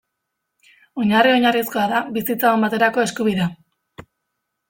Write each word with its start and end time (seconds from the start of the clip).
Oinarri 1.01 1.33
oinarrizkoa 1.33 1.83
da 1.91 2.01
bizitza 2.17 2.55
on 2.55 2.65
baterako 2.67 3.05
eskubidea. 3.09 3.49